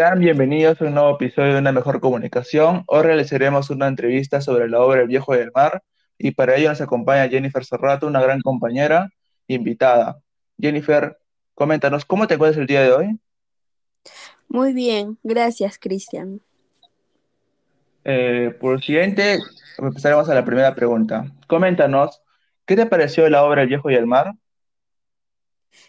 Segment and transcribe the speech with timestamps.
[0.00, 2.84] Sean bienvenidos a un nuevo episodio de Una Mejor Comunicación.
[2.86, 5.82] Hoy realizaremos una entrevista sobre la obra El Viejo del Mar
[6.16, 9.10] y para ello nos acompaña Jennifer Serrato, una gran compañera
[9.46, 10.18] invitada.
[10.58, 11.18] Jennifer,
[11.54, 13.20] coméntanos, ¿cómo te encuentras el día de hoy?
[14.48, 16.40] Muy bien, gracias, Cristian.
[18.02, 19.38] Eh, por siguiente,
[19.76, 21.30] empezaremos a la primera pregunta.
[21.46, 22.22] Coméntanos,
[22.64, 24.32] ¿qué te pareció la obra El Viejo y el Mar?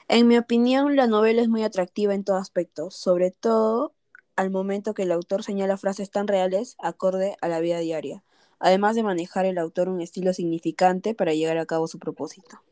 [0.10, 3.94] En mi opinión, la novela es muy atractiva en todo aspecto, sobre todo
[4.42, 8.24] al momento que el autor señala frases tan reales acorde a la vida diaria,
[8.58, 12.64] además de manejar el autor un estilo significante para llegar a cabo su propósito.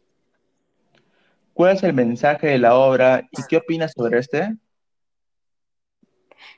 [1.54, 4.58] ¿Cuál es el mensaje de la obra y qué opinas sobre este?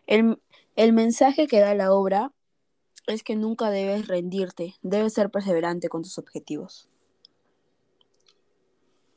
[0.07, 0.41] El,
[0.77, 2.31] el mensaje que da la obra
[3.05, 6.87] es que nunca debes rendirte, debes ser perseverante con tus objetivos.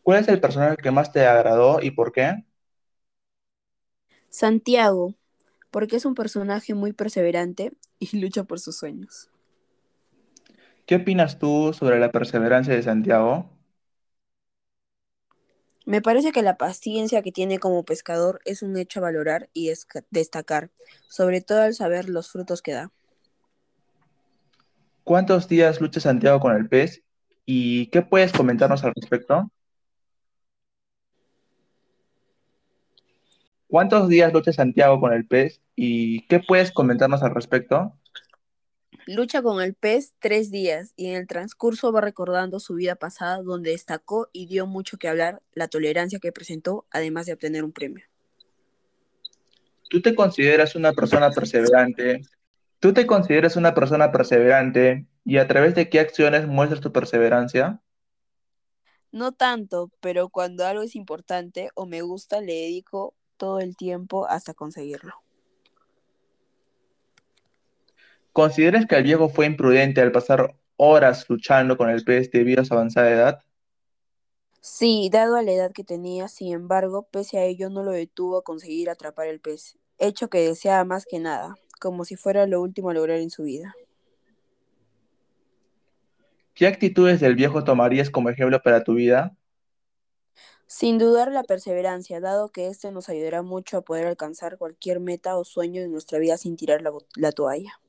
[0.03, 2.45] ¿Cuál es el personaje que más te agradó y por qué?
[4.29, 5.15] Santiago,
[5.75, 9.29] porque es un personaje muy perseverante y lucha por sus sueños.
[10.87, 13.51] ¿Qué opinas tú sobre la perseverancia de Santiago?
[15.85, 19.73] Me parece que la paciencia que tiene como pescador es un hecho a valorar y
[20.11, 20.71] destacar,
[21.09, 22.93] sobre todo al saber los frutos que da.
[25.03, 27.03] ¿Cuántos días lucha Santiago con el pez
[27.47, 29.51] y qué puedes comentarnos al respecto?
[33.75, 37.99] ¿Cuántos días lucha Santiago con el pez y qué puedes comentarnos al respecto?
[39.05, 43.43] Lucha con el pez tres días y en el transcurso va recordando su vida pasada
[43.43, 47.73] donde destacó y dio mucho que hablar la tolerancia que presentó además de obtener un
[47.73, 48.05] premio.
[49.91, 52.23] ¿Tú te consideras una persona perseverante?
[52.79, 57.81] ¿Tú te consideras una persona perseverante y a través de qué acciones muestras tu perseverancia?
[59.11, 64.27] No tanto, pero cuando algo es importante o me gusta le dedico todo el tiempo
[64.27, 65.15] hasta conseguirlo.
[68.33, 72.65] ¿Consideras que el viejo fue imprudente al pasar horas luchando con el pez debido a
[72.65, 73.41] su avanzada edad?
[74.61, 78.39] Sí, dado a la edad que tenía, sin embargo, pese a ello no lo detuvo
[78.39, 82.63] a conseguir atrapar el pez, hecho que deseaba más que nada, como si fuera lo
[82.63, 83.75] último a lograr en su vida.
[86.55, 89.37] ¿Qué actitudes del viejo tomarías como ejemplo para tu vida?
[90.77, 95.37] Sin dudar la perseverancia, dado que este nos ayudará mucho a poder alcanzar cualquier meta
[95.37, 97.81] o sueño de nuestra vida sin tirar la, la toalla.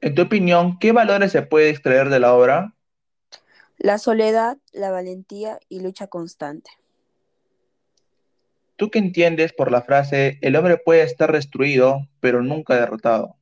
[0.00, 2.76] En tu opinión, ¿qué valores se puede extraer de la obra?
[3.78, 6.70] La soledad, la valentía y lucha constante.
[8.76, 13.34] ¿Tú qué entiendes por la frase el hombre puede estar destruido, pero nunca derrotado?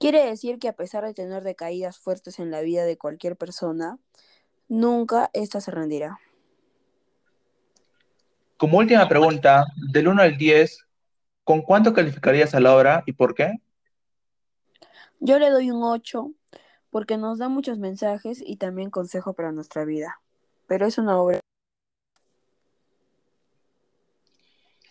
[0.00, 4.00] Quiere decir que a pesar de tener decaídas fuertes en la vida de cualquier persona,
[4.68, 6.18] Nunca ésta se rendirá.
[8.56, 10.86] Como última pregunta, del 1 al 10,
[11.42, 13.52] ¿con cuánto calificarías a la obra y por qué?
[15.20, 16.30] Yo le doy un 8
[16.90, 20.20] porque nos da muchos mensajes y también consejo para nuestra vida.
[20.68, 21.40] Pero es una obra.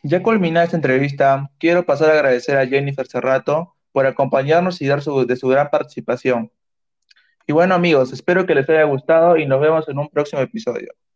[0.03, 5.01] Ya culminada esta entrevista, quiero pasar a agradecer a Jennifer Cerrato por acompañarnos y dar
[5.01, 6.51] su, de su gran participación.
[7.47, 10.93] Y bueno amigos, espero que les haya gustado y nos vemos en un próximo episodio.